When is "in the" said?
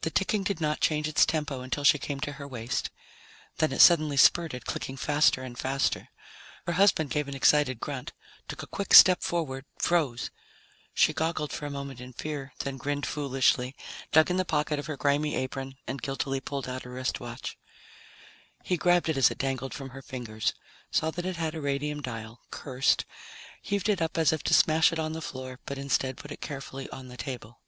14.30-14.46